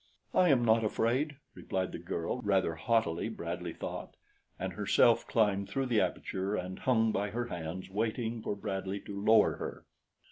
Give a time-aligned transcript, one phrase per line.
[0.33, 4.15] "I am not afraid," replied the girl, rather haughtily Bradley thought,
[4.57, 9.23] and herself climbed through the aperture and hung by her hands waiting for Bradley to
[9.23, 9.85] lower her.